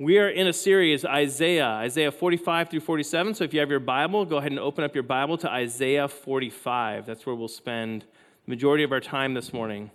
[0.00, 3.34] We are in a series, Isaiah, Isaiah 45 through 47.
[3.34, 6.08] So if you have your Bible, go ahead and open up your Bible to Isaiah
[6.08, 7.04] 45.
[7.04, 8.06] That's where we'll spend
[8.46, 9.90] the majority of our time this morning.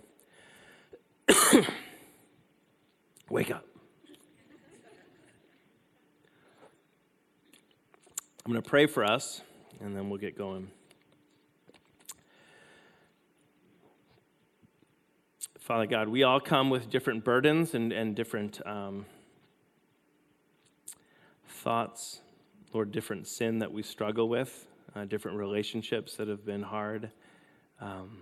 [3.30, 3.66] Wake up.
[8.44, 9.40] I'm going to pray for us,
[9.80, 10.70] and then we'll get going.
[15.58, 19.04] Father God, we all come with different burdens and, and different um,
[21.66, 22.20] thoughts,
[22.72, 27.10] Lord, different sin that we struggle with, uh, different relationships that have been hard.
[27.80, 28.18] Um,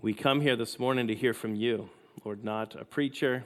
[0.00, 1.90] we come here this morning to hear from you,
[2.24, 3.42] Lord, not a preacher,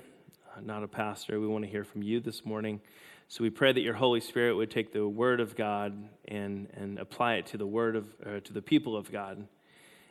[0.54, 1.40] uh, not a pastor.
[1.40, 2.82] We want to hear from you this morning.
[3.28, 6.98] So we pray that your Holy Spirit would take the Word of God and, and
[6.98, 9.48] apply it to the Word of uh, to the people of God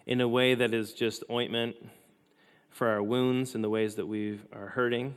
[0.07, 1.75] in a way that is just ointment
[2.71, 5.13] for our wounds and the ways that we are hurting,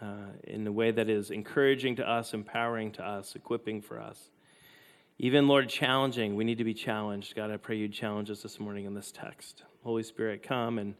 [0.00, 4.30] uh, in a way that is encouraging to us, empowering to us, equipping for us.
[5.18, 6.36] Even, Lord, challenging.
[6.36, 7.34] We need to be challenged.
[7.34, 9.62] God, I pray you'd challenge us this morning in this text.
[9.82, 10.94] Holy Spirit, come and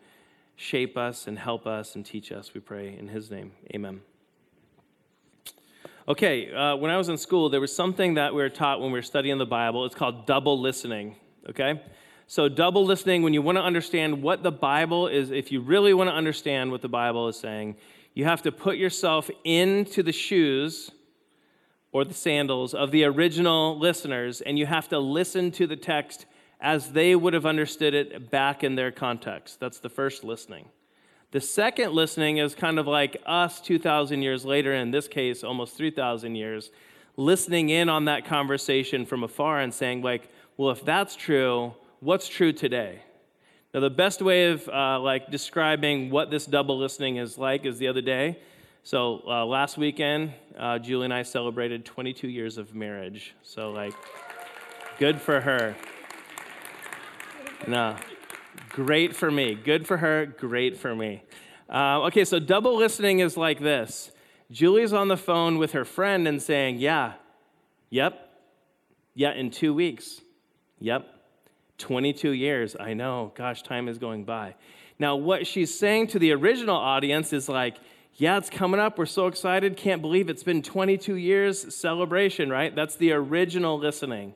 [0.56, 2.96] shape us and help us and teach us, we pray.
[2.96, 4.00] In His name, amen.
[6.08, 8.92] Okay, uh, when I was in school, there was something that we were taught when
[8.92, 9.84] we were studying the Bible.
[9.84, 11.16] It's called double listening,
[11.50, 11.82] okay?
[12.28, 15.92] So, double listening, when you want to understand what the Bible is, if you really
[15.94, 17.76] want to understand what the Bible is saying,
[18.16, 20.90] you have to put yourself into the shoes
[21.92, 26.24] or the sandals of the original listeners, and you have to listen to the text
[26.58, 29.60] as they would have understood it back in their context.
[29.60, 30.70] That's the first listening.
[31.32, 35.76] The second listening is kind of like us 2,000 years later, in this case, almost
[35.76, 36.70] 3,000 years,
[37.18, 42.28] listening in on that conversation from afar and saying, like, well, if that's true, what's
[42.28, 43.02] true today.
[43.76, 47.76] Now, the best way of uh, like describing what this double listening is like is
[47.76, 48.38] the other day.
[48.84, 53.34] So uh, last weekend, uh, Julie and I celebrated 22 years of marriage.
[53.42, 53.92] So like,
[54.98, 55.76] good for her.
[57.66, 57.96] No,
[58.70, 59.54] great for me.
[59.54, 60.24] Good for her.
[60.24, 61.22] Great for me.
[61.68, 64.10] Uh, okay, so double listening is like this.
[64.50, 67.12] Julie's on the phone with her friend and saying, "Yeah,
[67.90, 68.40] yep,
[69.14, 70.22] yeah, in two weeks,
[70.78, 71.15] yep,
[71.78, 72.76] 22 years.
[72.78, 74.54] I know, gosh, time is going by.
[74.98, 77.76] Now, what she's saying to the original audience is like,
[78.14, 78.98] yeah, it's coming up.
[78.98, 79.76] We're so excited.
[79.76, 82.74] Can't believe it's been 22 years celebration, right?
[82.74, 84.34] That's the original listening.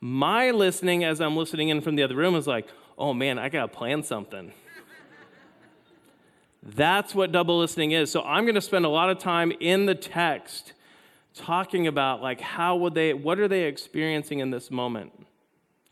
[0.00, 3.50] My listening, as I'm listening in from the other room, is like, oh man, I
[3.50, 4.52] got to plan something.
[6.62, 8.10] That's what double listening is.
[8.10, 10.72] So I'm going to spend a lot of time in the text
[11.34, 15.12] talking about like how would they what are they experiencing in this moment?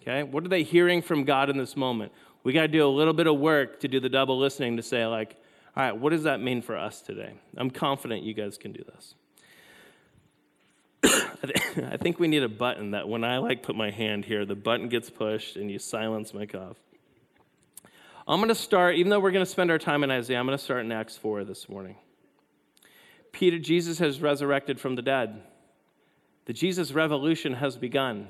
[0.06, 0.22] Okay?
[0.22, 2.12] What are they hearing from God in this moment?
[2.44, 4.82] We got to do a little bit of work to do the double listening to
[4.82, 5.36] say, like,
[5.76, 7.34] all right, what does that mean for us today?
[7.56, 9.14] I'm confident you guys can do this.
[11.84, 14.54] I think we need a button that when I like put my hand here, the
[14.54, 16.76] button gets pushed and you silence my cough.
[18.28, 20.46] I'm going to start, even though we're going to spend our time in Isaiah, I'm
[20.46, 21.96] going to start in Acts 4 this morning.
[23.32, 25.42] Peter, Jesus has resurrected from the dead.
[26.46, 28.28] The Jesus revolution has begun.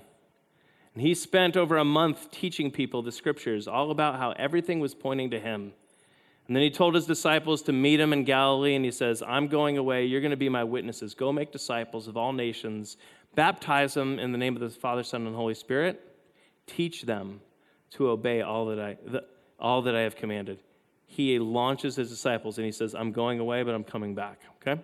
[0.96, 4.94] And he spent over a month teaching people the scriptures, all about how everything was
[4.94, 5.74] pointing to him.
[6.46, 9.46] And then he told his disciples to meet him in Galilee, and he says, I'm
[9.46, 10.06] going away.
[10.06, 11.12] You're going to be my witnesses.
[11.12, 12.96] Go make disciples of all nations,
[13.34, 16.00] baptize them in the name of the Father, Son, and Holy Spirit.
[16.66, 17.42] Teach them
[17.90, 19.22] to obey all that I, the,
[19.60, 20.60] all that I have commanded.
[21.04, 24.40] He launches his disciples, and he says, I'm going away, but I'm coming back.
[24.62, 24.80] Okay?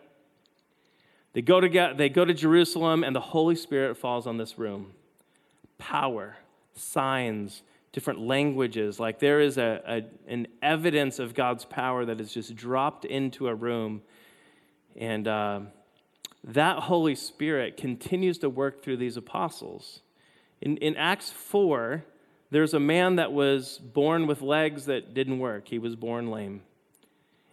[1.33, 4.93] They go to, they go to Jerusalem, and the Holy Spirit falls on this room
[5.83, 6.37] power,
[6.75, 7.63] signs,
[7.93, 9.01] different languages.
[9.01, 13.49] Like there is a, a, an evidence of God's power that is just dropped into
[13.49, 14.03] a room.
[14.95, 15.61] And uh,
[16.45, 20.03] that Holy Spirit continues to work through these apostles.
[20.61, 22.05] In, in Acts 4,
[22.53, 25.67] there's a man that was born with legs that didn't work.
[25.67, 26.63] He was born lame.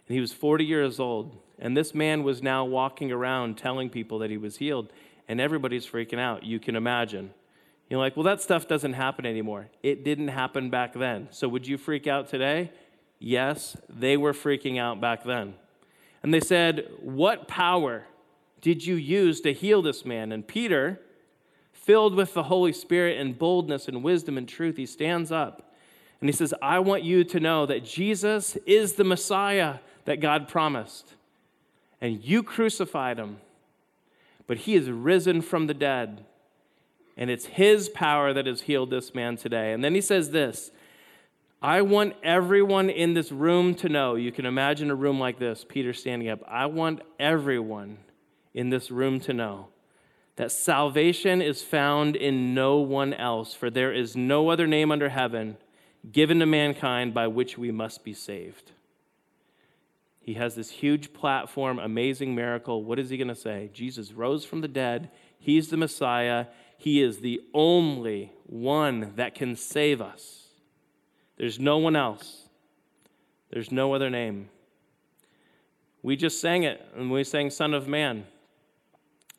[0.06, 1.36] And he was 40 years old.
[1.58, 4.92] And this man was now walking around telling people that he was healed.
[5.26, 6.44] And everybody's freaking out.
[6.44, 7.32] You can imagine.
[7.90, 9.68] You're like, well, that stuff doesn't happen anymore.
[9.82, 11.26] It didn't happen back then.
[11.32, 12.70] So would you freak out today?
[13.18, 15.54] Yes, they were freaking out back then.
[16.22, 18.04] And they said, What power
[18.60, 20.30] did you use to heal this man?
[20.30, 21.00] And Peter,
[21.72, 25.74] filled with the Holy Spirit and boldness and wisdom and truth, he stands up
[26.20, 30.48] and he says, I want you to know that Jesus is the Messiah that God
[30.48, 31.14] promised.
[32.00, 33.38] And you crucified him,
[34.46, 36.24] but he is risen from the dead
[37.16, 39.72] and it's His power that has healed this man today.
[39.72, 40.70] And then he says this
[41.62, 44.14] I want everyone in this room to know.
[44.14, 46.40] You can imagine a room like this, Peter standing up.
[46.48, 47.98] I want everyone
[48.54, 49.68] in this room to know
[50.36, 55.10] that salvation is found in no one else, for there is no other name under
[55.10, 55.58] heaven
[56.10, 58.72] given to mankind by which we must be saved.
[60.22, 62.84] He has this huge platform, amazing miracle.
[62.84, 63.68] What is he going to say?
[63.74, 65.10] Jesus rose from the dead.
[65.38, 66.46] He's the Messiah.
[66.80, 70.46] He is the only one that can save us.
[71.36, 72.48] There's no one else,
[73.50, 74.48] there's no other name.
[76.02, 78.24] We just sang it, and we sang Son of Man.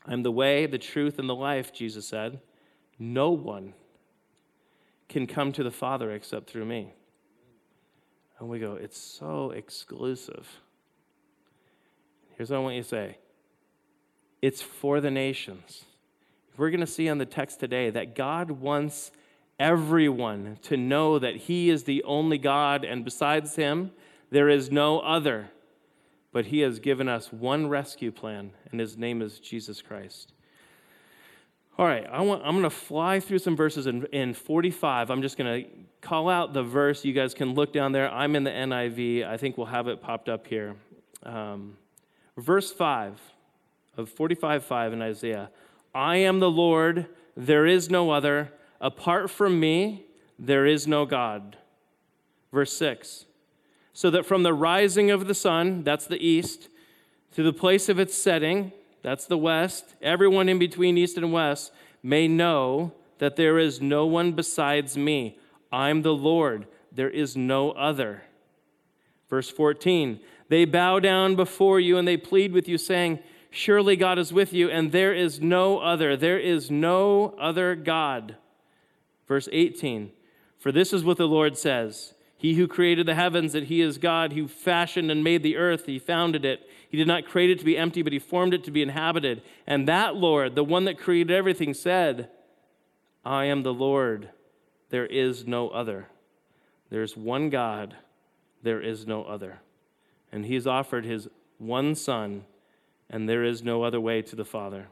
[0.06, 2.42] I'm the way, the truth, and the life, Jesus said.
[3.00, 3.74] No one
[5.10, 6.94] can come to the Father except through me.
[8.38, 10.48] And we go, it's so exclusive.
[12.38, 13.18] Here's what I want you to say
[14.44, 15.86] it's for the nations.
[16.58, 19.12] We're going to see on the text today that God wants
[19.60, 23.92] everyone to know that He is the only God, and besides Him,
[24.32, 25.50] there is no other.
[26.34, 30.34] But He has given us one rescue plan, and His name is Jesus Christ.
[31.78, 35.10] All right, I want, I'm going to fly through some verses in, in 45.
[35.10, 35.70] I'm just going to
[36.02, 37.06] call out the verse.
[37.06, 38.12] You guys can look down there.
[38.12, 39.26] I'm in the NIV.
[39.26, 40.76] I think we'll have it popped up here.
[41.24, 41.78] Um,
[42.38, 43.20] verse 5
[43.98, 45.50] of 45 5 in Isaiah
[45.94, 48.52] I am the Lord, there is no other.
[48.80, 50.06] Apart from me,
[50.40, 51.58] there is no God.
[52.52, 53.26] Verse 6
[53.94, 56.70] So that from the rising of the sun, that's the east,
[57.36, 58.72] to the place of its setting,
[59.02, 61.72] that's the west, everyone in between east and west
[62.04, 65.40] may know that there is no one besides me.
[65.72, 68.24] I'm the Lord, there is no other.
[69.30, 73.20] Verse 14 They bow down before you and they plead with you, saying,
[73.54, 76.16] Surely God is with you, and there is no other.
[76.16, 78.38] There is no other God.
[79.28, 80.12] Verse 18
[80.58, 83.98] For this is what the Lord says He who created the heavens, that He is
[83.98, 86.62] God, who fashioned and made the earth, He founded it.
[86.90, 89.42] He did not create it to be empty, but He formed it to be inhabited.
[89.68, 92.30] And that Lord, the one that created everything, said,
[93.26, 94.30] I am the Lord.
[94.92, 96.08] There is no other.
[96.90, 97.96] There's one God,
[98.64, 99.60] there is no other.
[100.32, 101.28] And He's offered His
[101.58, 102.46] one Son
[103.12, 104.88] and there is no other way to the Father.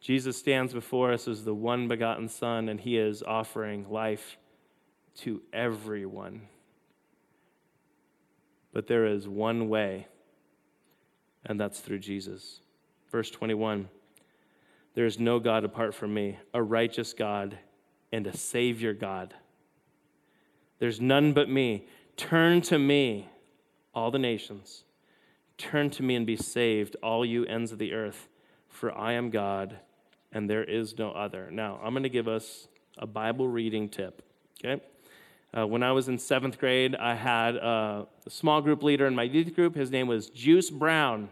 [0.00, 4.36] Jesus stands before us as the one begotten Son, and he is offering life
[5.16, 6.42] to everyone.
[8.72, 10.06] But there is one way,
[11.44, 12.60] and that's through Jesus.
[13.10, 13.88] Verse 21
[14.94, 17.58] There is no God apart from me, a righteous God
[18.12, 19.34] and a Savior God.
[20.78, 21.86] There's none but me.
[22.16, 23.28] Turn to me,
[23.94, 24.84] all the nations.
[25.58, 28.28] Turn to me and be saved, all you ends of the earth,
[28.68, 29.78] for I am God
[30.36, 31.50] and there is no other.
[31.50, 32.68] Now, I'm going to give us
[32.98, 34.22] a Bible reading tip,
[34.62, 34.82] okay?
[35.56, 39.22] Uh, when I was in seventh grade, I had a small group leader in my
[39.22, 39.74] youth group.
[39.74, 41.30] His name was Juice Brown.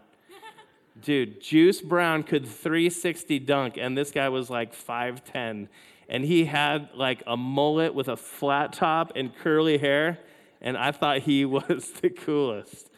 [1.02, 5.68] Dude, Juice Brown could 360 dunk, and this guy was like 5'10.
[6.08, 10.18] And he had like a mullet with a flat top and curly hair
[10.64, 12.90] and I thought he was the coolest.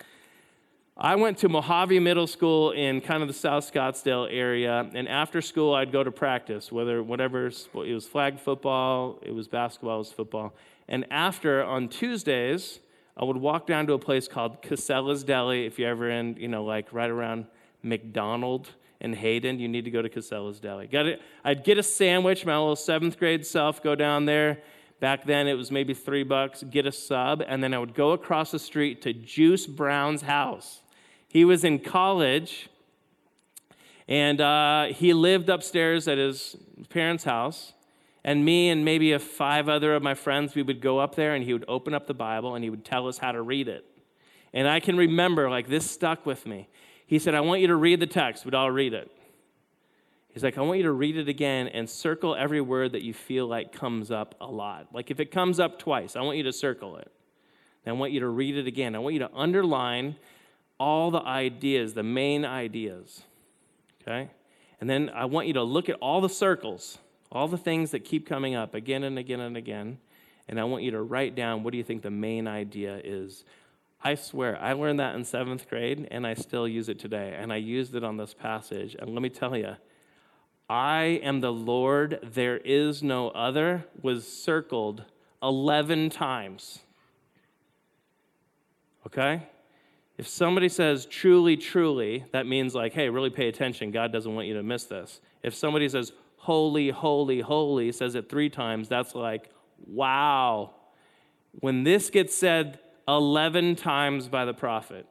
[0.96, 5.42] I went to Mohave Middle School in kind of the South Scottsdale area, and after
[5.42, 9.98] school I'd go to practice, whether whatever it was flag football, it was basketball, it
[9.98, 10.54] was football.
[10.88, 12.80] And after on Tuesdays,
[13.14, 15.66] I would walk down to a place called Casella's Deli.
[15.66, 17.46] If you're ever in, you know, like right around
[17.82, 20.86] McDonald and Hayden, you need to go to Casella's Deli.
[20.86, 21.20] Got it?
[21.44, 22.46] I'd get a sandwich.
[22.46, 24.62] My little seventh grade self go down there
[24.98, 28.12] Back then, it was maybe three bucks, get a sub, and then I would go
[28.12, 30.80] across the street to Juice Brown's house.
[31.28, 32.70] He was in college,
[34.08, 36.56] and uh, he lived upstairs at his
[36.88, 37.72] parents' house.
[38.24, 41.34] And me and maybe a five other of my friends, we would go up there,
[41.34, 43.68] and he would open up the Bible and he would tell us how to read
[43.68, 43.84] it.
[44.52, 46.68] And I can remember, like, this stuck with me.
[47.06, 48.44] He said, I want you to read the text.
[48.44, 49.15] We'd all read it.
[50.36, 53.14] He's like, I want you to read it again and circle every word that you
[53.14, 54.88] feel like comes up a lot.
[54.92, 57.10] Like if it comes up twice, I want you to circle it.
[57.86, 58.94] I want you to read it again.
[58.94, 60.16] I want you to underline
[60.78, 63.22] all the ideas, the main ideas.
[64.02, 64.28] Okay?
[64.78, 66.98] And then I want you to look at all the circles,
[67.32, 69.96] all the things that keep coming up again and again and again.
[70.48, 73.46] And I want you to write down what do you think the main idea is.
[74.04, 77.34] I swear, I learned that in seventh grade and I still use it today.
[77.38, 78.94] And I used it on this passage.
[78.98, 79.76] And let me tell you,
[80.68, 85.04] I am the Lord, there is no other, was circled
[85.42, 86.80] 11 times.
[89.06, 89.42] Okay?
[90.18, 93.90] If somebody says truly, truly, that means like, hey, really pay attention.
[93.90, 95.20] God doesn't want you to miss this.
[95.42, 99.50] If somebody says holy, holy, holy, says it three times, that's like,
[99.86, 100.74] wow.
[101.60, 105.06] When this gets said 11 times by the prophet.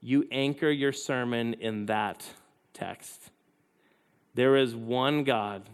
[0.00, 2.26] You anchor your sermon in that
[2.74, 3.30] text.
[4.34, 5.68] There is one God,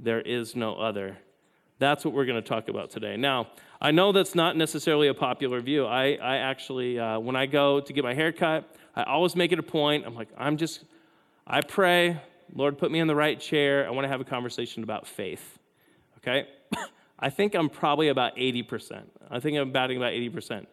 [0.00, 1.18] there is no other.
[1.78, 3.16] That's what we're going to talk about today.
[3.16, 3.48] Now,
[3.80, 5.86] I know that's not necessarily a popular view.
[5.86, 9.52] I, I actually, uh, when I go to get my hair cut, I always make
[9.52, 10.04] it a point.
[10.04, 10.84] I'm like, I'm just,
[11.46, 12.20] I pray,
[12.52, 13.86] Lord, put me in the right chair.
[13.86, 15.58] I want to have a conversation about faith.
[16.18, 16.48] Okay?
[17.18, 19.02] I think I'm probably about 80%.
[19.30, 20.66] I think I'm batting about 80%.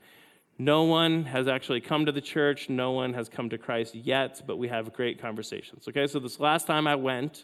[0.58, 2.70] No one has actually come to the church.
[2.70, 5.86] No one has come to Christ yet, but we have great conversations.
[5.88, 7.44] Okay, so this last time I went,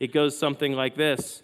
[0.00, 1.42] it goes something like this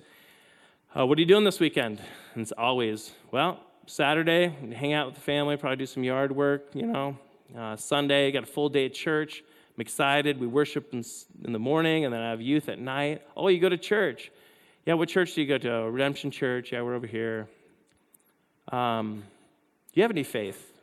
[0.97, 2.01] uh, What are you doing this weekend?
[2.33, 6.69] And it's always, well, Saturday, hang out with the family, probably do some yard work,
[6.73, 7.19] you know.
[7.55, 9.45] Uh, Sunday, got a full day at church.
[9.77, 10.41] I'm excited.
[10.41, 11.05] We worship in,
[11.45, 13.23] in the morning, and then I have youth at night.
[13.37, 14.31] Oh, you go to church.
[14.87, 15.91] Yeah, what church do you go to?
[15.91, 16.73] Redemption Church.
[16.73, 17.49] Yeah, we're over here.
[18.73, 19.23] Um,
[19.93, 20.74] do you have any faith?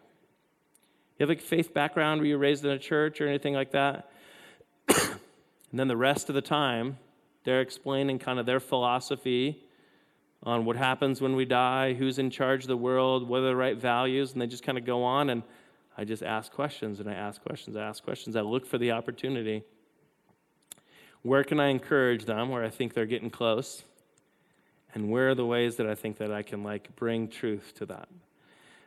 [1.22, 2.20] You have a faith background?
[2.20, 4.10] Were you raised in a church or anything like that?
[4.88, 5.20] and
[5.72, 6.98] then the rest of the time,
[7.44, 9.64] they're explaining kind of their philosophy
[10.42, 13.56] on what happens when we die, who's in charge of the world, what are the
[13.56, 15.30] right values, and they just kind of go on.
[15.30, 15.44] And
[15.96, 18.36] I just ask questions and I ask questions, I ask questions.
[18.36, 19.62] I look for the opportunity.
[21.22, 23.84] Where can I encourage them where I think they're getting close?
[24.96, 27.86] And where are the ways that I think that I can like bring truth to
[27.86, 28.10] that?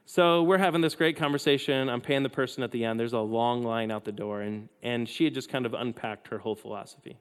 [0.06, 1.88] So we're having this great conversation.
[1.88, 3.00] I'm paying the person at the end.
[3.00, 6.28] There's a long line out the door, and, and she had just kind of unpacked
[6.28, 7.18] her whole philosophy.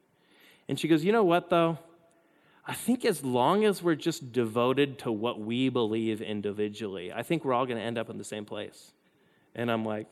[0.68, 1.80] And she goes, You know what, though?
[2.66, 7.44] I think as long as we're just devoted to what we believe individually, I think
[7.44, 8.94] we're all going to end up in the same place.
[9.56, 10.08] And I'm like,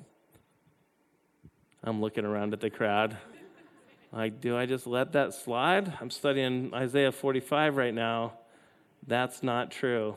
[1.83, 3.17] I'm looking around at the crowd.
[4.11, 5.93] Like, do I just let that slide?
[6.01, 8.33] I'm studying Isaiah 45 right now.
[9.07, 10.15] That's not true.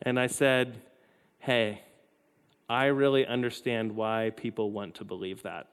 [0.00, 0.80] And I said,
[1.44, 1.82] hey,
[2.70, 5.68] I really understand why people want to believe that.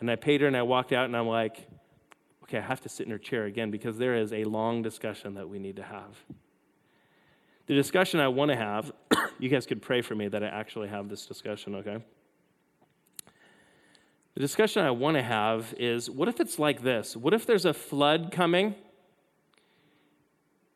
[0.00, 1.68] And I paid her and I walked out and I'm like,
[2.44, 5.34] okay, I have to sit in her chair again because there is a long discussion
[5.34, 6.16] that we need to have.
[7.66, 8.92] The discussion I want to have,
[9.38, 11.98] you guys could pray for me that I actually have this discussion, okay?
[14.32, 17.14] The discussion I want to have is what if it's like this?
[17.14, 18.74] What if there's a flood coming?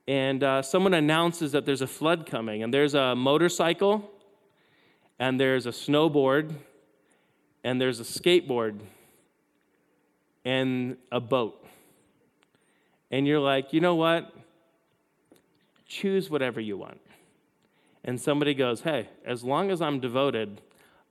[0.06, 4.10] And uh, someone announces that there's a flood coming, and there's a motorcycle,
[5.18, 6.52] and there's a snowboard,
[7.62, 8.80] and there's a skateboard,
[10.44, 11.64] and a boat.
[13.10, 14.34] And you're like, you know what?
[15.86, 17.00] Choose whatever you want.
[18.04, 20.60] And somebody goes, hey, as long as I'm devoted,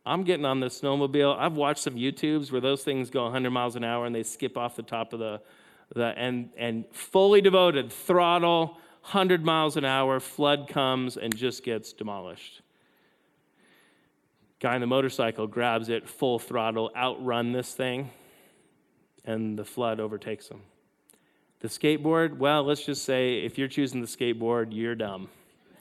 [0.05, 1.37] I'm getting on this snowmobile.
[1.39, 4.57] I've watched some YouTubes where those things go 100 miles an hour and they skip
[4.57, 5.41] off the top of the,
[5.93, 11.93] the and, and fully devoted, throttle, 100 miles an hour, flood comes and just gets
[11.93, 12.61] demolished.
[14.59, 18.09] Guy on the motorcycle grabs it full throttle, outrun this thing,
[19.25, 20.61] and the flood overtakes him.
[21.59, 25.29] The skateboard, well, let's just say if you're choosing the skateboard, you're dumb.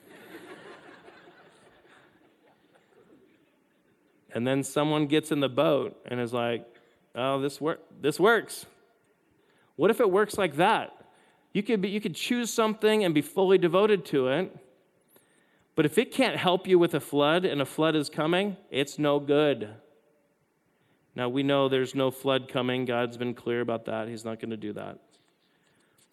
[4.35, 6.67] and then someone gets in the boat and is like,
[7.15, 8.67] oh, this, wor- this works.
[9.77, 10.93] What if it works like that?
[11.53, 14.57] You could, be, you could choose something and be fully devoted to it.
[15.75, 18.99] But if it can't help you with a flood and a flood is coming, it's
[18.99, 19.71] no good.
[21.15, 22.85] Now, we know there's no flood coming.
[22.85, 24.09] God's been clear about that.
[24.09, 24.99] He's not going to do that.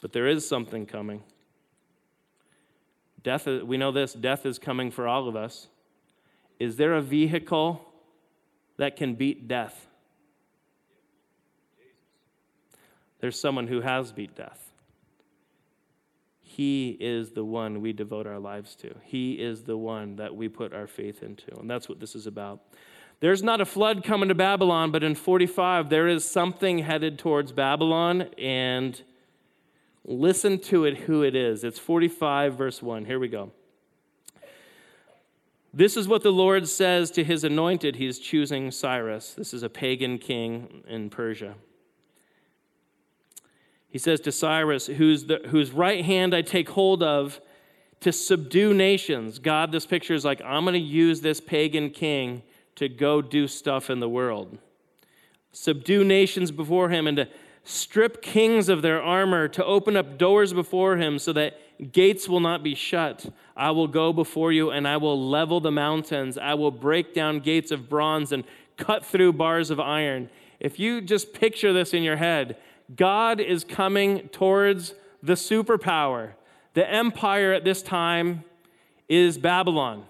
[0.02, 1.24] But there is something coming.
[3.22, 5.68] Death, we know this death is coming for all of us.
[6.58, 7.86] Is there a vehicle
[8.78, 9.89] that can beat death?
[13.20, 14.72] There's someone who has beat death.
[16.40, 18.94] He is the one we devote our lives to.
[19.04, 21.58] He is the one that we put our faith into.
[21.58, 22.62] And that's what this is about.
[23.22, 27.52] There's not a flood coming to Babylon, but in 45, there is something headed towards
[27.52, 28.24] Babylon.
[28.38, 29.02] And
[30.04, 31.64] listen to it, who it is.
[31.64, 33.06] It's 45, verse 1.
[33.06, 33.52] Here we go.
[35.74, 37.98] This is what the Lord says to his anointed.
[37.98, 39.34] He's choosing Cyrus.
[39.34, 41.56] This is a pagan king in Persia.
[43.90, 47.42] He says to Cyrus, whose, the, whose right hand I take hold of
[48.02, 49.40] to subdue nations.
[49.40, 52.44] God, this picture is like, I'm going to use this pagan king
[52.76, 54.58] to go do stuff in the world.
[55.52, 57.28] Subdue nations before him and to
[57.64, 61.60] strip kings of their armor, to open up doors before him so that
[61.92, 63.26] gates will not be shut.
[63.56, 66.38] I will go before you and I will level the mountains.
[66.38, 68.44] I will break down gates of bronze and
[68.78, 70.30] cut through bars of iron.
[70.60, 72.58] If you just picture this in your head,
[72.96, 76.32] God is coming towards the superpower.
[76.74, 78.44] The empire at this time
[79.08, 80.06] is Babylon.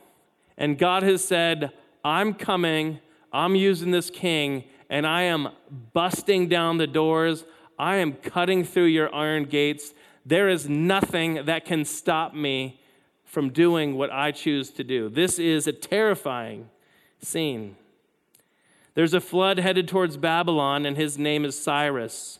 [0.57, 1.71] And God has said,
[2.03, 2.99] I'm coming,
[3.31, 5.49] I'm using this king, and I am
[5.93, 7.45] busting down the doors.
[7.77, 9.93] I am cutting through your iron gates.
[10.25, 12.81] There is nothing that can stop me
[13.23, 15.07] from doing what I choose to do.
[15.09, 16.69] This is a terrifying
[17.21, 17.75] scene.
[18.95, 22.39] There's a flood headed towards Babylon, and his name is Cyrus.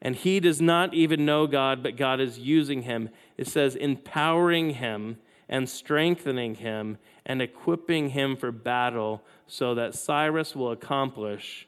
[0.00, 3.10] And he does not even know God, but God is using him.
[3.36, 10.54] It says, empowering him and strengthening him and equipping him for battle so that Cyrus
[10.54, 11.66] will accomplish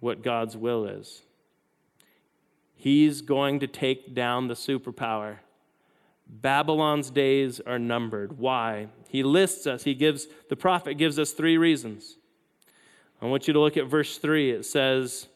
[0.00, 1.22] what God's will is.
[2.74, 5.38] He's going to take down the superpower.
[6.26, 8.38] Babylon's days are numbered.
[8.38, 8.88] Why?
[9.08, 9.84] He lists us.
[9.84, 12.16] He gives the prophet gives us three reasons.
[13.22, 14.50] I want you to look at verse 3.
[14.50, 15.28] It says,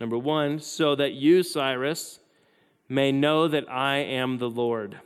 [0.00, 2.20] number 1, so that you, Cyrus,
[2.88, 4.98] may know that I am the Lord,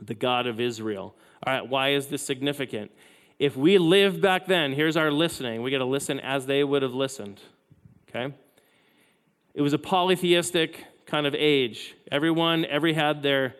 [0.00, 1.14] the God of Israel.
[1.46, 2.90] All right, why is this significant?
[3.38, 5.62] If we live back then, here's our listening.
[5.62, 7.40] We got to listen as they would have listened.
[8.08, 8.34] Okay?
[9.54, 11.94] It was a polytheistic kind of age.
[12.10, 13.54] Everyone, every had their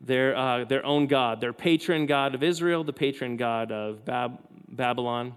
[0.00, 4.38] their uh, their own god, their patron god of Israel, the patron god of Bab-
[4.68, 5.34] Babylon.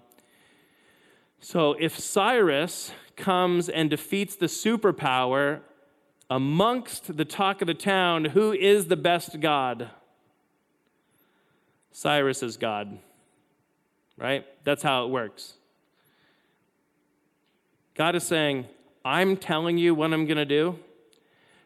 [1.39, 5.62] So if Cyrus comes and defeats the superpower
[6.29, 9.89] amongst the talk of the town, who is the best god?
[11.91, 13.00] Cyrus is God,
[14.17, 14.45] right?
[14.63, 15.55] That's how it works.
[17.95, 18.67] God is saying,
[19.03, 20.77] I'm telling you what I'm going to do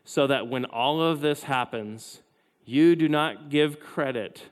[0.05, 2.21] so that when all of this happens,
[2.65, 4.43] you do not give credit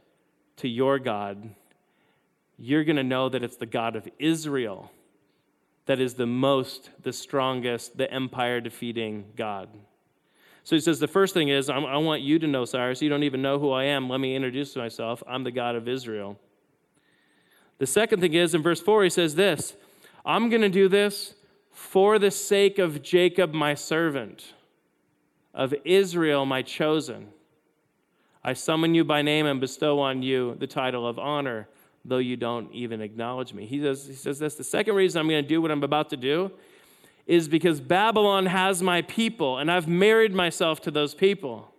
[0.57, 1.55] to your God.
[2.57, 4.91] You're going to know that it's the God of Israel
[5.89, 9.69] that is the most, the strongest, the empire defeating God.
[10.63, 13.23] So he says, the first thing is, I want you to know, Cyrus, you don't
[13.23, 14.07] even know who I am.
[14.07, 15.23] Let me introduce myself.
[15.27, 16.37] I'm the God of Israel.
[17.79, 19.77] The second thing is, in verse 4, he says this
[20.23, 21.33] I'm going to do this
[21.71, 24.53] for the sake of Jacob, my servant,
[25.55, 27.29] of Israel, my chosen.
[28.43, 31.67] I summon you by name and bestow on you the title of honor,
[32.05, 33.65] though you don't even acknowledge me.
[33.65, 36.09] He says, he says this the second reason I'm going to do what I'm about
[36.09, 36.51] to do
[37.27, 41.71] is because Babylon has my people, and I've married myself to those people.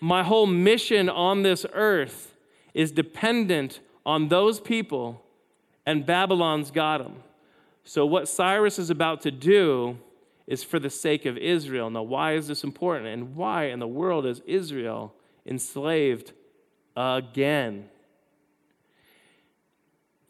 [0.00, 2.34] My whole mission on this earth
[2.72, 5.22] is dependent on those people,
[5.84, 7.22] and Babylon's got them.
[7.84, 9.98] So, what Cyrus is about to do
[10.46, 11.90] is for the sake of Israel.
[11.90, 13.08] Now, why is this important?
[13.08, 15.14] And why in the world is Israel
[15.46, 16.32] enslaved
[16.96, 17.88] again?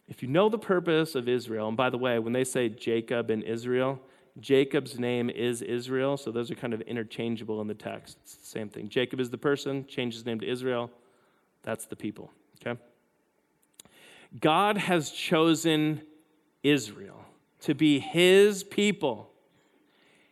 [0.08, 3.30] If you know the purpose of Israel, and by the way, when they say Jacob
[3.30, 4.00] and Israel,
[4.40, 8.18] Jacob's name is Israel, so those are kind of interchangeable in the text.
[8.22, 8.88] It's the same thing.
[8.88, 10.90] Jacob is the person, change his name to Israel.
[11.62, 12.78] That's the people, okay?
[14.40, 16.02] God has chosen
[16.62, 17.24] Israel
[17.60, 19.30] to be his people.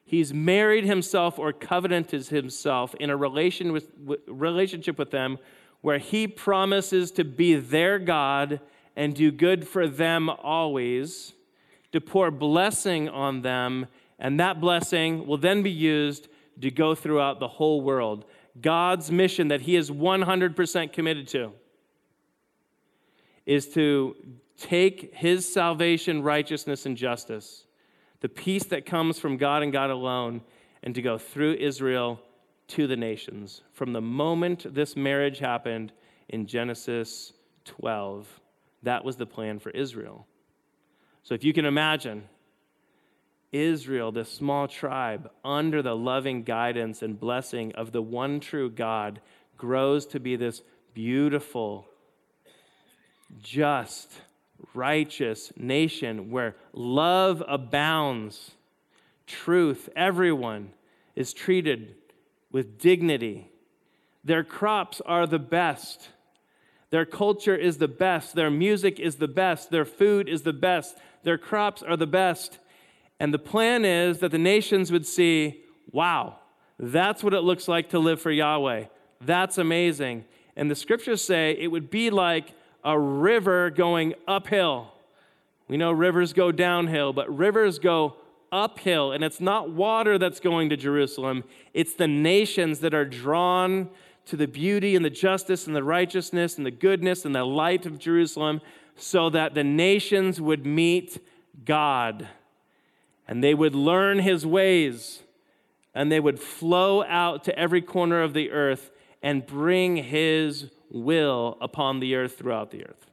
[0.04, 3.90] He's married himself or covenanted himself in a relation with,
[4.26, 5.38] relationship with them
[5.80, 8.60] where he promises to be their God
[8.96, 11.32] and do good for them always,
[11.92, 13.86] to pour blessing on them,
[14.18, 16.28] and that blessing will then be used
[16.60, 18.24] to go throughout the whole world.
[18.60, 21.52] God's mission that He is 100% committed to
[23.46, 24.14] is to
[24.56, 27.64] take His salvation, righteousness, and justice,
[28.20, 30.42] the peace that comes from God and God alone,
[30.82, 32.20] and to go through Israel
[32.68, 33.62] to the nations.
[33.72, 35.92] From the moment this marriage happened
[36.28, 37.32] in Genesis
[37.64, 38.40] 12,
[38.82, 40.26] that was the plan for Israel.
[41.22, 42.24] So if you can imagine,
[43.52, 49.20] Israel, this small tribe, under the loving guidance and blessing of the one true God,
[49.56, 50.62] grows to be this
[50.94, 51.86] beautiful,
[53.40, 54.10] just,
[54.74, 58.52] righteous nation where love abounds,
[59.26, 60.72] truth, everyone
[61.14, 61.94] is treated
[62.50, 63.50] with dignity.
[64.24, 66.08] Their crops are the best.
[66.92, 68.34] Their culture is the best.
[68.34, 69.70] Their music is the best.
[69.70, 70.98] Their food is the best.
[71.22, 72.58] Their crops are the best.
[73.18, 76.36] And the plan is that the nations would see wow,
[76.78, 78.84] that's what it looks like to live for Yahweh.
[79.22, 80.24] That's amazing.
[80.54, 82.52] And the scriptures say it would be like
[82.84, 84.92] a river going uphill.
[85.68, 88.16] We know rivers go downhill, but rivers go
[88.50, 89.12] uphill.
[89.12, 93.88] And it's not water that's going to Jerusalem, it's the nations that are drawn
[94.26, 97.86] to the beauty and the justice and the righteousness and the goodness and the light
[97.86, 98.60] of Jerusalem
[98.96, 101.24] so that the nations would meet
[101.64, 102.28] God
[103.26, 105.22] and they would learn his ways
[105.94, 108.90] and they would flow out to every corner of the earth
[109.22, 113.06] and bring his will upon the earth throughout the earth.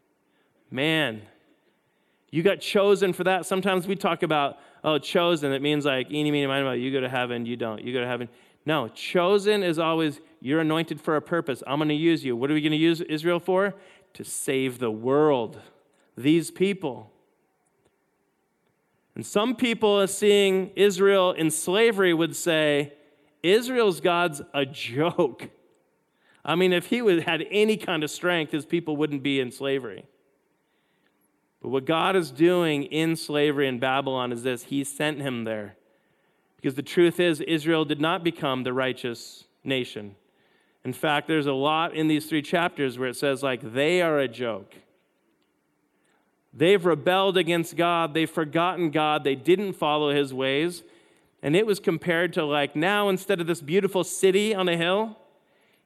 [0.72, 1.22] Man,
[2.32, 3.46] you got chosen for that.
[3.46, 5.52] Sometimes we talk about, oh, chosen.
[5.52, 7.84] It means like, eeny, meeny, miny, you go to heaven, you don't.
[7.84, 8.30] You go to heaven.
[8.66, 11.64] No, chosen is always, you're anointed for a purpose.
[11.66, 12.36] I'm going to use you.
[12.36, 13.76] What are we going to use Israel for?
[14.14, 15.60] To save the world,
[16.18, 17.12] these people.
[19.16, 22.94] And some people, seeing Israel in slavery, would say,
[23.44, 25.50] Israel's God's a joke.
[26.44, 30.06] I mean, if he had any kind of strength, his people wouldn't be in slavery.
[31.62, 35.76] But what God is doing in slavery in Babylon is this He sent him there.
[36.60, 40.16] Because the truth is, Israel did not become the righteous nation.
[40.84, 44.20] In fact, there's a lot in these three chapters where it says, like, they are
[44.20, 44.76] a joke.
[46.54, 48.14] They've rebelled against God.
[48.14, 49.24] They've forgotten God.
[49.24, 50.84] They didn't follow his ways.
[51.42, 55.18] And it was compared to, like, now instead of this beautiful city on a hill,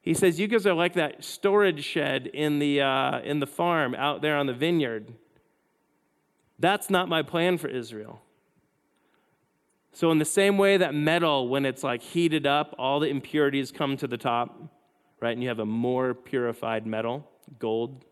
[0.02, 3.94] he says, You guys are like that storage shed in the, uh, in the farm
[3.94, 5.14] out there on the vineyard.
[6.58, 8.20] That's not my plan for Israel.
[9.94, 13.72] So, in the same way that metal, when it's like heated up, all the impurities
[13.72, 14.60] come to the top,
[15.20, 15.30] right?
[15.30, 17.26] And you have a more purified metal,
[17.58, 18.04] gold.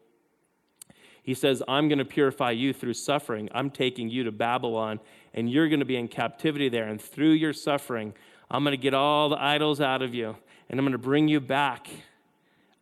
[1.22, 3.48] He says, I'm going to purify you through suffering.
[3.52, 5.00] I'm taking you to Babylon,
[5.34, 6.88] and you're going to be in captivity there.
[6.88, 8.14] And through your suffering,
[8.50, 10.36] I'm going to get all the idols out of you,
[10.68, 11.88] and I'm going to bring you back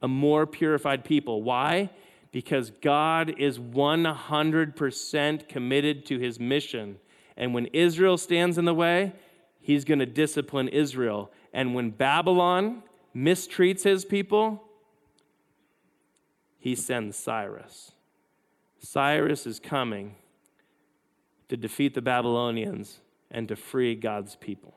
[0.01, 1.43] a more purified people.
[1.43, 1.91] Why?
[2.33, 6.99] because God is 100% committed to his mission.
[7.37, 9.13] And when Israel stands in the way,
[9.61, 11.31] he's going to discipline Israel.
[11.53, 12.83] And when Babylon
[13.15, 14.63] mistreats his people,
[16.59, 17.93] he sends Cyrus.
[18.81, 20.17] Cyrus is coming
[21.49, 24.75] to defeat the Babylonians and to free God's people.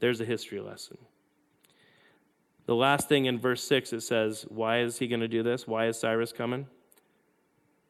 [0.00, 0.98] There's a history lesson.
[2.66, 5.66] The last thing in verse 6 it says, Why is he going to do this?
[5.66, 6.66] Why is Cyrus coming?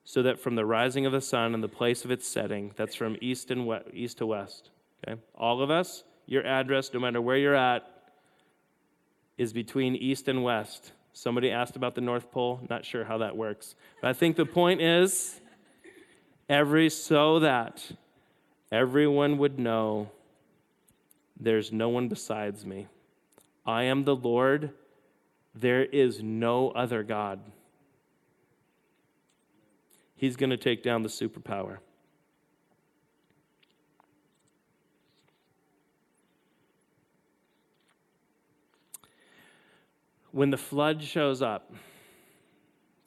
[0.08, 2.94] So that from the rising of the sun and the place of its setting, that's
[2.94, 4.70] from east and west, east to west.
[5.06, 7.82] Okay, all of us, your address, no matter where you're at,
[9.36, 10.92] is between east and west.
[11.12, 12.60] Somebody asked about the North Pole.
[12.70, 15.40] Not sure how that works, but I think the point is,
[16.48, 17.84] every so that
[18.70, 20.08] everyone would know
[21.38, 22.86] there's no one besides me.
[23.66, 24.70] I am the Lord.
[25.52, 27.40] There is no other God
[30.16, 31.78] he's going to take down the superpower.
[40.32, 41.72] When the flood shows up,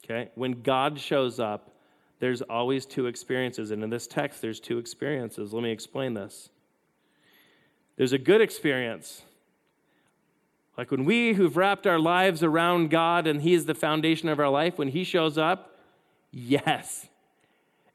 [0.04, 1.70] okay, when God shows up,
[2.18, 3.70] there's always two experiences.
[3.70, 5.52] And in this text, there's two experiences.
[5.52, 6.50] Let me explain this.
[7.96, 9.22] There's a good experience.
[10.76, 14.40] Like when we who've wrapped our lives around God and He is the foundation of
[14.40, 15.69] our life, when He shows up,
[16.30, 17.08] Yes.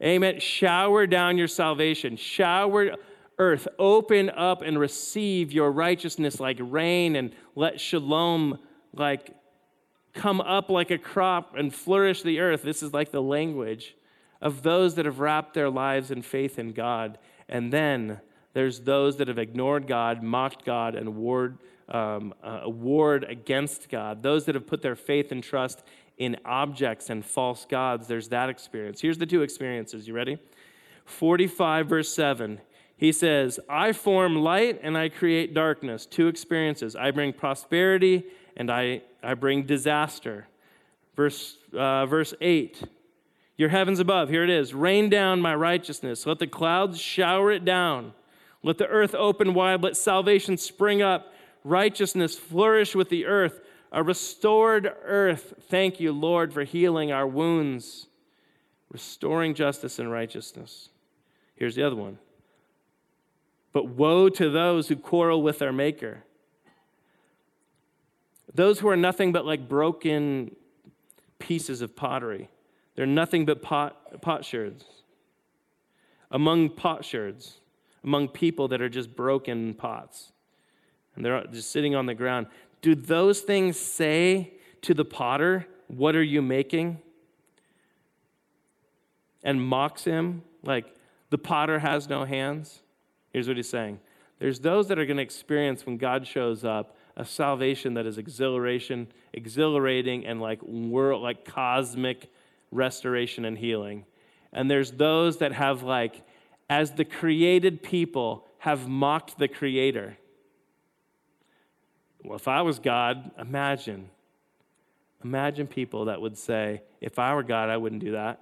[0.02, 0.40] Amen.
[0.40, 2.18] Shower down your salvation.
[2.18, 2.96] Shower
[3.38, 3.68] earth.
[3.80, 8.60] Open up and receive your righteousness like rain and let shalom
[8.94, 9.32] like
[10.14, 12.64] come up like a crop and flourish the earth.
[12.64, 13.96] This is like the language
[14.42, 17.18] of those that have wrapped their lives in faith in God.
[17.50, 18.20] And then
[18.54, 21.58] there's those that have ignored God, mocked God, and warred,
[21.90, 24.24] um, uh, warred against God.
[24.24, 25.84] Those that have put their faith and trust
[26.18, 28.08] in objects and false gods.
[28.08, 29.02] There's that experience.
[29.02, 30.08] Here's the two experiences.
[30.08, 30.38] You ready?
[31.06, 32.62] 45, verse 7.
[32.98, 36.06] He says, I form light and I create darkness.
[36.06, 36.96] Two experiences.
[36.96, 38.24] I bring prosperity
[38.56, 40.48] and I, I bring disaster.
[41.16, 42.84] Verse, uh, verse 8.
[43.58, 44.74] Your heavens above, here it is.
[44.74, 46.26] Rain down my righteousness.
[46.26, 48.14] Let the clouds shower it down.
[48.64, 49.84] Let the earth open wide.
[49.84, 51.34] Let salvation spring up.
[51.64, 55.54] Righteousness flourish with the earth a restored earth.
[55.70, 58.08] Thank you, Lord, for healing our wounds,
[58.90, 60.90] restoring justice and righteousness.
[61.56, 62.18] Here's the other one.
[63.72, 66.24] But woe to those who quarrel with their Maker.
[68.54, 70.56] Those who are nothing but like broken
[71.40, 72.50] pieces of pottery.
[72.96, 74.84] They're nothing but pot, potsherds.
[76.32, 77.60] Among potsherds,
[78.04, 80.32] among people that are just broken pots.
[81.16, 82.48] And they're just sitting on the ground
[82.86, 87.00] do those things say to the potter, What are you making?
[89.44, 90.86] And mocks him like
[91.32, 92.84] the potter has no hands?
[93.34, 94.00] Here's what he's saying
[94.38, 98.20] there's those that are going to experience when God shows up a salvation that is
[98.20, 102.30] exhilaration, exhilarating, and like world, like cosmic
[102.70, 104.06] restoration and healing.
[104.54, 106.22] And there's those that have like,
[106.70, 110.18] as the created people, have mocked the creator.
[112.26, 114.10] Well, if I was God, imagine.
[115.24, 118.42] Imagine people that would say, if I were God, I wouldn't do that.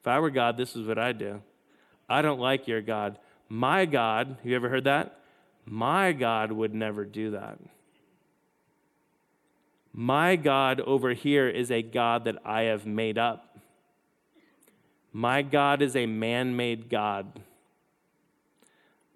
[0.00, 1.42] If I were God, this is what I'd do.
[2.08, 3.18] I don't like your God.
[3.48, 5.20] My God, have you ever heard that?
[5.66, 7.58] My God would never do that.
[9.92, 13.58] My God over here is a God that I have made up.
[15.12, 17.40] My God is a man made God.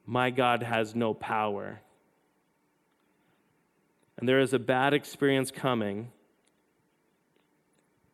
[0.07, 1.81] My God has no power.
[4.19, 6.11] And there is a bad experience coming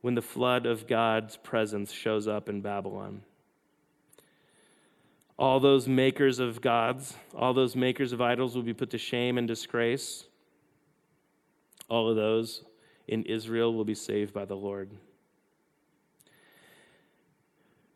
[0.02, 3.22] when the flood of God's presence shows up in Babylon.
[5.38, 9.38] All those makers of gods, all those makers of idols will be put to shame
[9.38, 10.26] and disgrace.
[11.88, 12.62] All of those
[13.08, 14.90] in Israel will be saved by the Lord.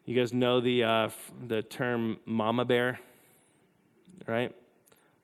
[0.07, 1.11] You guys know the, uh,
[1.47, 3.01] the term mama bear,
[4.27, 4.55] right?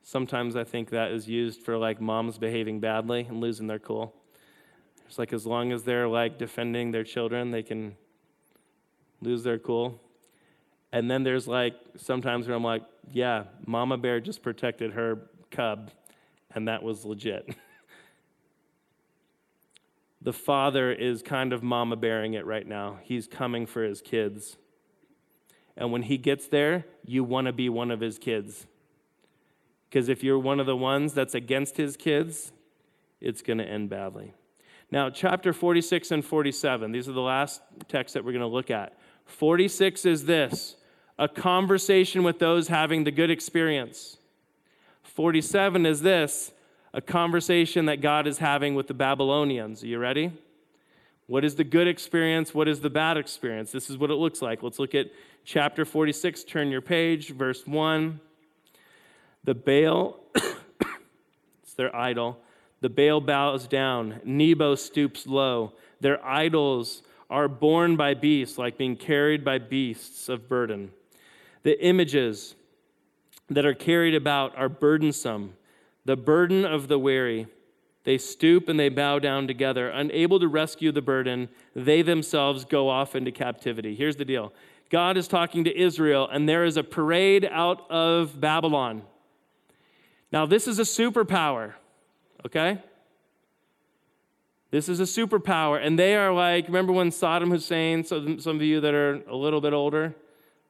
[0.06, 4.14] Sometimes I think that is used for like moms behaving badly and losing their cool.
[5.06, 7.96] It's like as long as they're like defending their children, they can
[9.22, 9.98] lose their cool.
[10.92, 15.90] And then there's like sometimes where I'm like, yeah, Mama Bear just protected her cub,
[16.54, 17.48] and that was legit.
[20.20, 22.98] the father is kind of mama bearing it right now.
[23.02, 24.58] He's coming for his kids.
[25.78, 28.66] And when he gets there, you want to be one of his kids.
[29.94, 32.50] Because if you're one of the ones that's against his kids,
[33.20, 34.34] it's going to end badly.
[34.90, 38.72] Now, chapter 46 and 47, these are the last texts that we're going to look
[38.72, 38.98] at.
[39.26, 40.74] 46 is this
[41.16, 44.16] a conversation with those having the good experience.
[45.04, 46.50] 47 is this
[46.92, 49.84] a conversation that God is having with the Babylonians.
[49.84, 50.32] Are you ready?
[51.28, 52.52] What is the good experience?
[52.52, 53.70] What is the bad experience?
[53.70, 54.60] This is what it looks like.
[54.60, 55.12] Let's look at
[55.44, 56.42] chapter 46.
[56.42, 58.18] Turn your page, verse 1.
[59.44, 60.20] The Baal,
[61.62, 62.38] it's their idol.
[62.80, 64.20] The Baal bows down.
[64.24, 65.72] Nebo stoops low.
[66.00, 70.90] Their idols are borne by beasts, like being carried by beasts of burden.
[71.62, 72.54] The images
[73.48, 75.54] that are carried about are burdensome,
[76.04, 77.46] the burden of the weary.
[78.04, 79.88] They stoop and they bow down together.
[79.88, 83.94] Unable to rescue the burden, they themselves go off into captivity.
[83.94, 84.52] Here's the deal
[84.90, 89.02] God is talking to Israel, and there is a parade out of Babylon.
[90.34, 91.74] Now, this is a superpower,
[92.44, 92.82] okay?
[94.72, 95.80] This is a superpower.
[95.80, 99.36] And they are like, remember when Saddam Hussein, so some of you that are a
[99.36, 100.12] little bit older,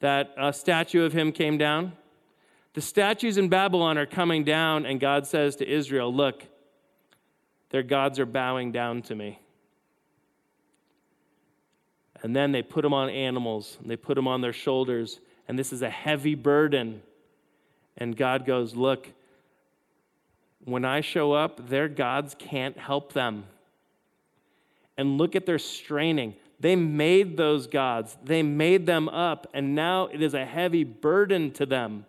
[0.01, 1.95] that a statue of him came down.
[2.75, 6.45] The statues in Babylon are coming down, and God says to Israel, Look,
[7.71, 9.39] their gods are bowing down to me.
[12.23, 15.59] And then they put them on animals, and they put them on their shoulders, and
[15.59, 17.01] this is a heavy burden.
[17.97, 19.09] And God goes, Look,
[20.65, 23.45] when I show up, their gods can't help them.
[24.97, 26.35] And look at their straining.
[26.61, 31.51] They made those gods, they made them up, and now it is a heavy burden
[31.53, 32.07] to them.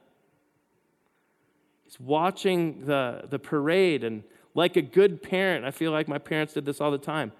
[1.84, 6.54] He's watching the, the parade, and like a good parent, I feel like my parents
[6.54, 7.34] did this all the time.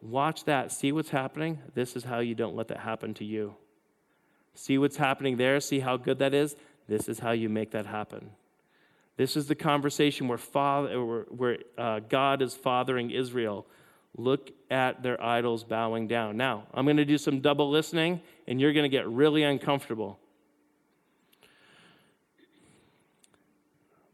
[0.00, 1.58] Watch that, see what's happening.
[1.74, 3.54] This is how you don't let that happen to you.
[4.54, 6.56] See what's happening there, see how good that is.
[6.88, 8.30] This is how you make that happen.
[9.18, 13.66] This is the conversation where, father, where, uh, God is fathering Israel
[14.16, 16.36] look at their idols bowing down.
[16.36, 20.18] Now, I'm going to do some double listening, and you're going to get really uncomfortable.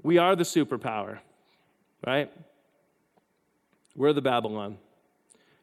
[0.02, 1.18] We are the superpower,
[2.06, 2.32] right?
[3.94, 4.78] We're the Babylon.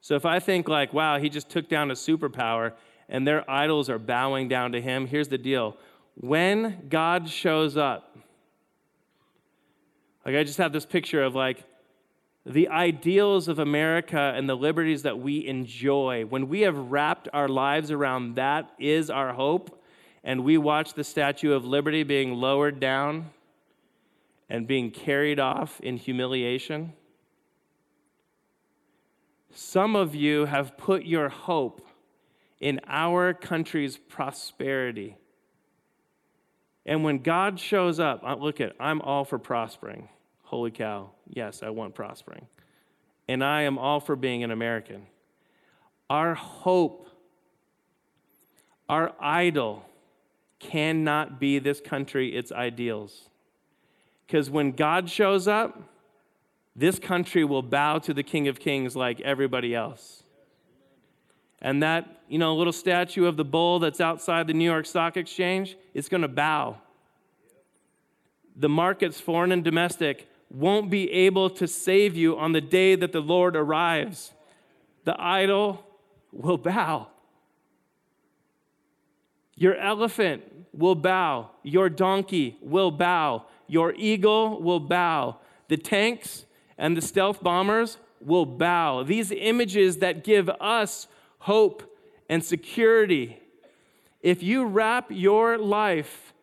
[0.01, 2.73] So if I think, like, wow, he just took down a superpower
[3.09, 5.77] and their idols are bowing down to him, here's the deal.
[6.15, 8.10] When God shows up,
[10.25, 11.63] like, I just have this picture of, like,
[12.45, 17.47] the ideals of America and the liberties that we enjoy, when we have wrapped our
[17.47, 19.83] lives around that is our hope,
[20.23, 23.29] and we watch the Statue of Liberty being lowered down
[24.49, 26.93] and being carried off in humiliation,
[29.53, 31.87] some of you have put your hope
[32.59, 35.15] in our country's prosperity.
[36.85, 40.09] And when God shows up, look at, I'm all for prospering.
[40.43, 41.11] Holy cow.
[41.27, 42.47] Yes, I want prospering.
[43.27, 45.05] And I am all for being an American.
[46.09, 47.07] Our hope,
[48.89, 49.85] our idol,
[50.59, 53.29] cannot be this country, its ideals.
[54.27, 55.81] Because when God shows up,
[56.75, 60.23] this country will bow to the King of Kings like everybody else.
[61.61, 65.15] And that, you know, little statue of the bull that's outside the New York Stock
[65.15, 66.77] Exchange, it's going to bow.
[68.55, 73.11] The markets, foreign and domestic, won't be able to save you on the day that
[73.11, 74.33] the Lord arrives.
[75.05, 75.85] The idol
[76.31, 77.07] will bow.
[79.55, 80.43] Your elephant
[80.73, 81.51] will bow.
[81.63, 83.45] Your donkey will bow.
[83.67, 85.37] Your eagle will bow.
[85.67, 86.45] The tanks
[86.77, 89.03] and the stealth bombers will bow.
[89.03, 91.07] These images that give us
[91.41, 91.83] hope
[92.29, 93.37] and security.
[94.21, 96.33] If you wrap your life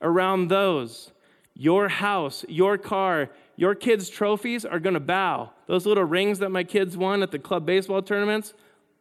[0.00, 1.10] around those,
[1.54, 5.50] your house, your car, your kids' trophies are going to bow.
[5.66, 8.54] Those little rings that my kids won at the club baseball tournaments,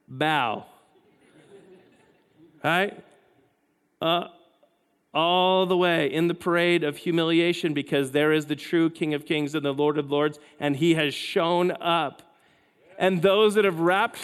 [0.08, 0.66] bow.
[2.64, 3.04] right?
[4.02, 4.28] Uh,
[5.14, 9.26] all the way in the parade of humiliation because there is the true King of
[9.26, 12.24] Kings and the Lord of Lords, and he has shown up.
[12.98, 14.20] And those that have wrapped,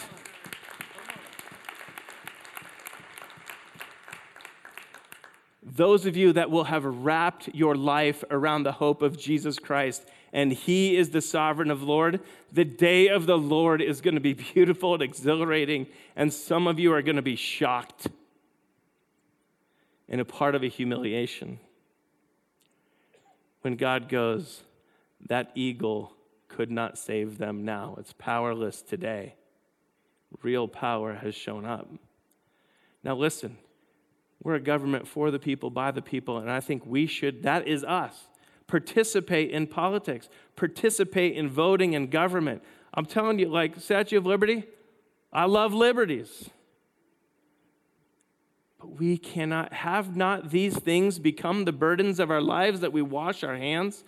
[5.73, 10.05] those of you that will have wrapped your life around the hope of Jesus Christ
[10.33, 14.21] and he is the sovereign of Lord, the day of the Lord is going to
[14.21, 18.07] be beautiful and exhilarating, and some of you are going to be shocked
[20.07, 21.59] and a part of a humiliation.
[23.61, 24.63] When God goes,
[25.27, 26.13] that eagle
[26.47, 27.95] could not save them now.
[27.97, 29.35] It's powerless today.
[30.41, 31.87] Real power has shown up.
[33.03, 33.57] Now, listen,
[34.43, 37.67] we're a government for the people, by the people, and I think we should, that
[37.67, 38.27] is us.
[38.67, 42.63] Participate in politics, participate in voting and government.
[42.93, 44.63] I'm telling you, like Statue of Liberty,
[45.31, 46.49] I love liberties.
[48.79, 53.01] But we cannot have not these things become the burdens of our lives that we
[53.01, 54.03] wash our hands.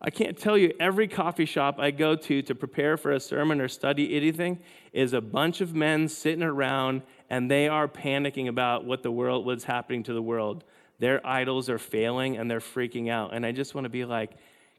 [0.00, 3.60] I can't tell you every coffee shop I go to to prepare for a sermon
[3.60, 4.58] or study anything
[4.92, 9.46] is a bunch of men sitting around and they are panicking about what the world
[9.46, 10.64] what's happening to the world.
[10.98, 13.34] Their idols are failing and they're freaking out.
[13.34, 14.32] And I just want to be like,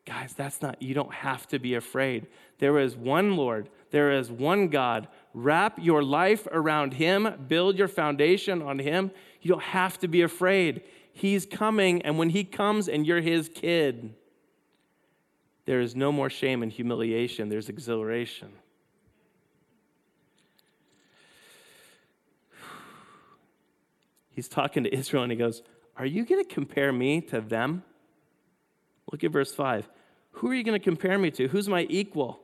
[0.05, 2.27] guys, that's not you don't have to be afraid.
[2.59, 7.89] There is one Lord, there is one God Wrap your life around Him, build your
[7.89, 9.11] foundation on Him.
[9.41, 10.83] You don't have to be afraid.
[11.11, 14.15] He's coming, and when He comes and you're His kid,
[15.65, 18.53] there is no more shame and humiliation, there's exhilaration.
[24.35, 25.63] He's talking to Israel and he goes,
[25.95, 27.83] Are you going to compare me to them?
[29.11, 29.87] Look at verse 5.
[30.31, 31.47] Who are you going to compare me to?
[31.47, 32.41] Who's my equal?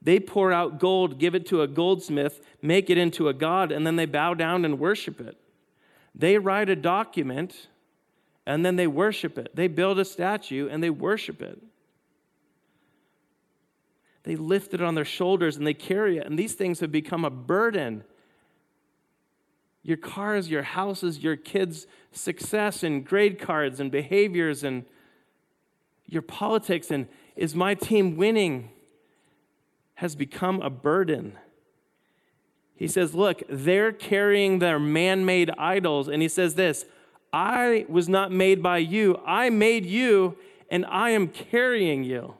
[0.00, 3.84] They pour out gold, give it to a goldsmith, make it into a god, and
[3.84, 5.36] then they bow down and worship it.
[6.14, 7.68] They write a document
[8.46, 9.56] and then they worship it.
[9.56, 11.60] They build a statue and they worship it.
[14.22, 17.24] They lift it on their shoulders and they carry it, and these things have become
[17.24, 18.04] a burden.
[19.84, 24.84] Your cars, your houses, your kids' success and grade cards and behaviors and
[26.06, 28.70] your politics and is my team winning?
[29.94, 31.38] has become a burden.
[32.76, 36.08] He says, Look, they're carrying their man made idols.
[36.08, 36.84] And he says this
[37.32, 40.36] I was not made by you, I made you,
[40.70, 42.34] and I am carrying you.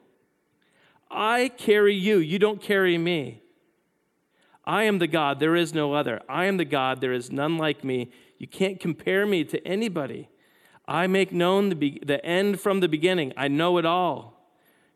[1.10, 3.40] I carry you, you don't carry me.
[4.66, 6.20] I am the God, there is no other.
[6.28, 8.10] I am the God, there is none like me.
[8.38, 10.28] You can't compare me to anybody.
[10.86, 13.32] I make known the, be- the end from the beginning.
[13.36, 14.34] I know it all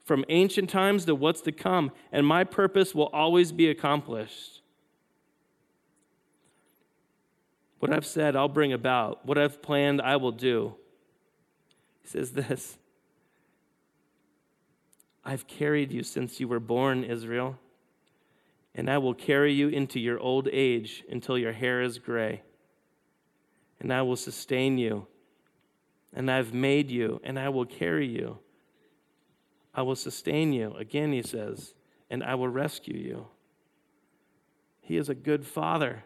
[0.04, 4.62] from ancient times to what's to come, and my purpose will always be accomplished.
[7.78, 9.26] What I've said, I'll bring about.
[9.26, 10.74] What I've planned, I will do.
[12.00, 12.78] He says this
[15.24, 17.58] I've carried you since you were born, Israel,
[18.78, 22.42] and I will carry you into your old age until your hair is gray.
[23.80, 25.08] And I will sustain you,
[26.14, 28.38] and I've made you, and I will carry you.
[29.74, 30.74] I will sustain you.
[30.78, 31.74] Again, he says,
[32.08, 33.26] and I will rescue you.
[34.80, 36.04] He is a good father.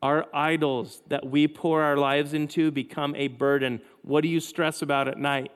[0.00, 3.80] Our idols that we pour our lives into become a burden.
[4.02, 5.50] What do you stress about at night?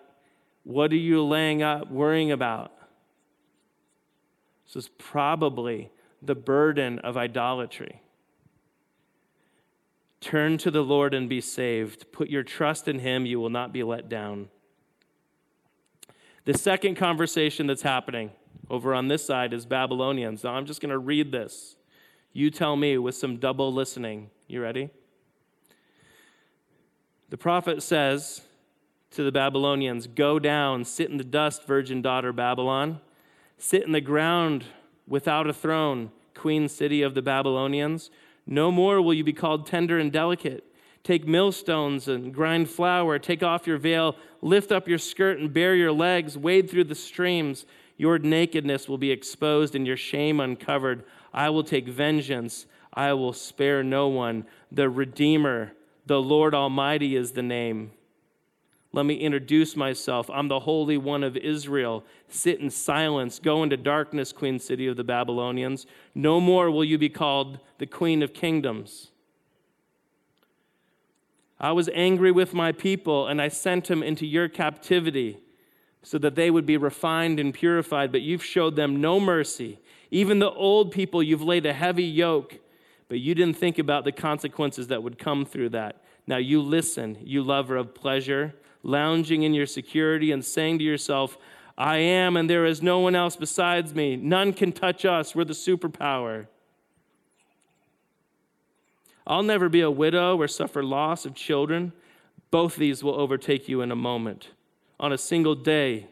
[0.64, 2.72] What are you laying up, worrying about?
[4.66, 5.92] This is probably
[6.22, 8.02] the burden of idolatry.
[10.20, 12.12] Turn to the Lord and be saved.
[12.12, 14.48] Put your trust in Him, you will not be let down.
[16.44, 18.30] The second conversation that's happening
[18.68, 20.44] over on this side is Babylonians.
[20.44, 21.76] Now I'm just going to read this.
[22.32, 24.30] You tell me with some double listening.
[24.46, 24.90] You ready?
[27.30, 28.42] The prophet says
[29.12, 33.00] to the Babylonians Go down, sit in the dust, virgin daughter Babylon.
[33.58, 34.64] Sit in the ground
[35.10, 38.10] without a throne, queen city of the Babylonians.
[38.46, 40.64] No more will you be called tender and delicate.
[41.02, 43.18] Take millstones and grind flour.
[43.18, 44.16] Take off your veil.
[44.40, 46.38] Lift up your skirt and bare your legs.
[46.38, 47.66] Wade through the streams.
[47.96, 51.04] Your nakedness will be exposed and your shame uncovered.
[51.34, 52.66] I will take vengeance.
[52.94, 54.46] I will spare no one.
[54.72, 55.72] The Redeemer,
[56.06, 57.92] The Lord Almighty is the name.
[58.92, 60.28] Let me introduce myself.
[60.30, 62.04] I'm the Holy One of Israel.
[62.28, 63.38] Sit in silence.
[63.38, 65.86] Go into darkness, Queen City of the Babylonians.
[66.14, 69.12] No more will you be called the Queen of Kingdoms.
[71.60, 75.38] I was angry with my people, and I sent them into your captivity
[76.02, 79.78] so that they would be refined and purified, but you've showed them no mercy.
[80.10, 82.58] Even the old people, you've laid a heavy yoke,
[83.08, 86.02] but you didn't think about the consequences that would come through that.
[86.26, 91.36] Now you listen, you lover of pleasure lounging in your security and saying to yourself,
[91.76, 94.16] I am, and there is no one else besides me.
[94.16, 95.34] None can touch us.
[95.34, 96.46] We're the superpower.
[99.26, 101.92] I'll never be a widow or suffer loss of children.
[102.50, 104.48] Both these will overtake you in a moment.
[104.98, 106.08] On a single day,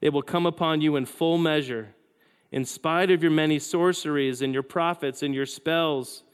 [0.00, 1.94] they will come upon you in full measure.
[2.50, 6.24] In spite of your many sorceries and your prophets and your spells,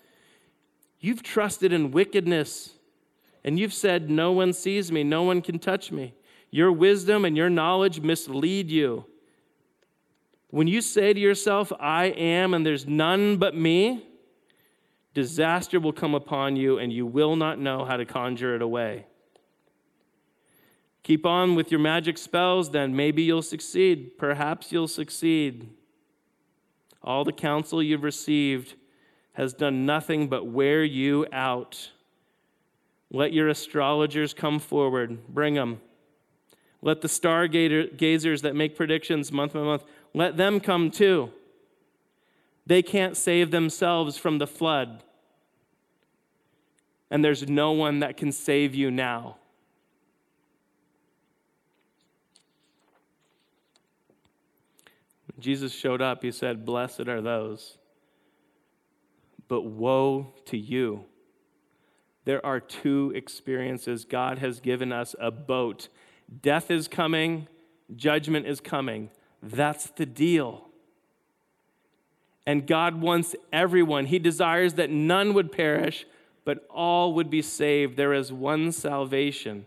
[1.00, 2.74] you've trusted in wickedness
[3.44, 6.14] and you've said, No one sees me, no one can touch me.
[6.50, 9.04] Your wisdom and your knowledge mislead you.
[10.50, 14.06] When you say to yourself, I am and there's none but me,
[15.12, 19.06] disaster will come upon you and you will not know how to conjure it away.
[21.02, 24.18] Keep on with your magic spells, then maybe you'll succeed.
[24.18, 25.70] Perhaps you'll succeed.
[27.02, 28.74] All the counsel you've received
[29.32, 31.90] has done nothing but wear you out.
[33.10, 35.26] Let your astrologers come forward.
[35.28, 35.80] Bring them.
[36.82, 39.84] Let the stargazers that make predictions month by month,
[40.14, 41.30] let them come too.
[42.66, 45.02] They can't save themselves from the flood.
[47.10, 49.38] And there's no one that can save you now.
[55.26, 57.78] When Jesus showed up, he said, Blessed are those.
[59.48, 61.06] But woe to you
[62.28, 64.04] there are two experiences.
[64.04, 65.88] God has given us a boat.
[66.42, 67.48] Death is coming,
[67.96, 69.08] judgment is coming.
[69.42, 70.66] That's the deal.
[72.46, 74.04] And God wants everyone.
[74.04, 76.04] He desires that none would perish,
[76.44, 77.96] but all would be saved.
[77.96, 79.64] There is one salvation.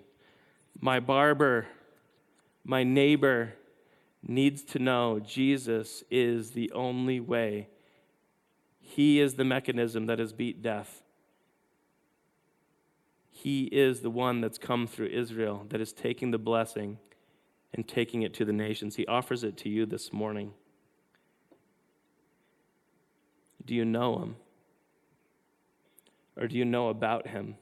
[0.79, 1.65] My barber,
[2.63, 3.53] my neighbor
[4.21, 7.69] needs to know Jesus is the only way.
[8.79, 11.01] He is the mechanism that has beat death.
[13.41, 16.99] He is the one that's come through Israel, that is taking the blessing
[17.73, 18.97] and taking it to the nations.
[18.97, 20.53] He offers it to you this morning.
[23.65, 24.35] Do you know him?
[26.37, 27.55] Or do you know about him?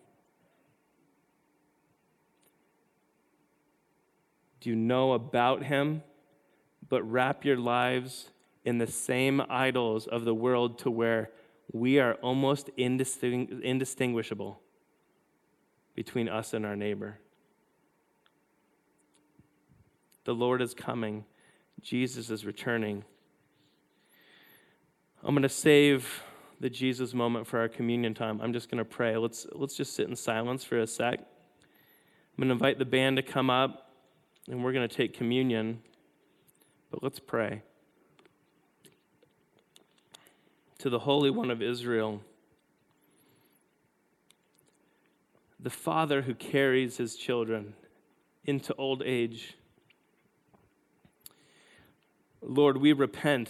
[4.59, 6.03] Do you know about him,
[6.89, 8.32] but wrap your lives
[8.65, 11.32] in the same idols of the world to where
[11.71, 14.59] we are almost indistinguishable?
[15.95, 17.19] Between us and our neighbor.
[20.25, 21.25] The Lord is coming,
[21.81, 23.03] Jesus is returning.
[25.23, 26.23] I'm going to save
[26.59, 28.39] the Jesus moment for our communion time.
[28.41, 29.17] I'm just going to pray.
[29.17, 31.19] Let's, let's just sit in silence for a sec.
[31.19, 31.25] I'm
[32.37, 33.91] going to invite the band to come up,
[34.47, 35.81] and we're going to take communion.
[36.91, 37.61] But let's pray.
[40.79, 42.21] To the Holy One of Israel,
[45.60, 47.74] the father who carries his children
[48.45, 49.55] into old age.
[52.41, 53.49] Lord, we repent.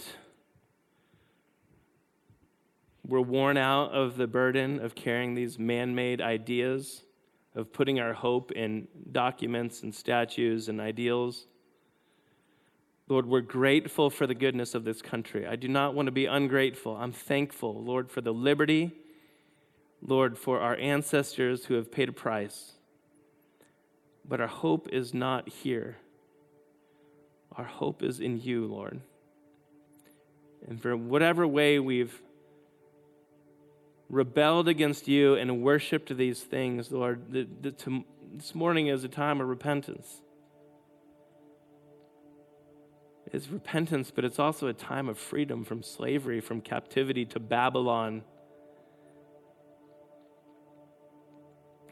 [3.06, 7.04] We're worn out of the burden of carrying these man made ideas,
[7.54, 11.46] of putting our hope in documents and statues and ideals.
[13.08, 15.46] Lord, we're grateful for the goodness of this country.
[15.46, 16.96] I do not want to be ungrateful.
[16.96, 18.92] I'm thankful, Lord, for the liberty
[20.02, 22.72] Lord, for our ancestors who have paid a price.
[24.26, 25.98] But our hope is not here.
[27.56, 29.00] Our hope is in you, Lord.
[30.66, 32.22] And for whatever way we've
[34.08, 39.08] rebelled against you and worshiped these things, Lord, the, the, to, this morning is a
[39.08, 40.22] time of repentance.
[43.32, 48.22] It's repentance, but it's also a time of freedom from slavery, from captivity to Babylon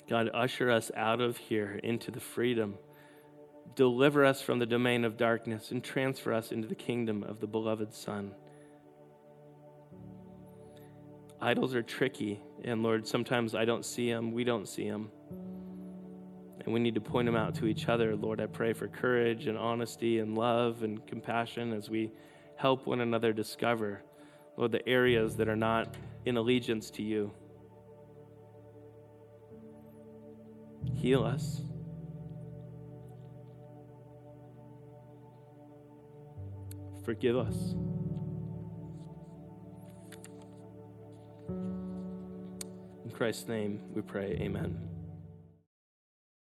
[0.08, 2.78] God, usher us out of here into the freedom.
[3.74, 7.46] Deliver us from the domain of darkness and transfer us into the kingdom of the
[7.46, 8.32] beloved Son.
[11.40, 15.10] Idols are tricky, and Lord, sometimes I don't see them, we don't see them.
[16.64, 18.16] And we need to point them out to each other.
[18.16, 22.10] Lord, I pray for courage and honesty and love and compassion as we
[22.56, 24.02] help one another discover,
[24.56, 25.94] Lord, the areas that are not
[26.24, 27.30] in allegiance to you.
[30.94, 31.62] Heal us.
[37.04, 37.74] Forgive us.
[43.04, 44.87] In Christ's name we pray, amen.